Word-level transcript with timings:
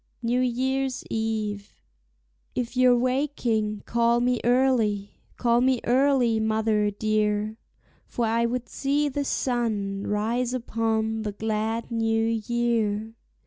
NEW 0.23 0.39
YEAR'S 0.41 1.03
EVE. 1.11 1.75
If 2.55 2.75
you're 2.75 2.97
waking, 2.97 3.83
call 3.85 4.19
me 4.19 4.41
early, 4.43 5.19
call 5.37 5.61
me 5.61 5.79
early, 5.83 6.39
mother 6.39 6.89
dear, 6.89 7.59
For 8.07 8.25
I 8.25 8.47
would 8.47 8.67
see 8.67 9.09
the 9.09 9.23
sun 9.23 10.07
rise 10.07 10.55
upon 10.55 11.21
the 11.21 11.33
glad 11.33 11.91
new 11.91 12.23
year. 12.25 13.13